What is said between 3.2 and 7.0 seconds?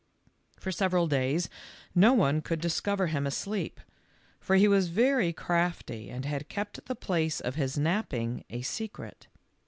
asleep, for he was very crafty and had kept the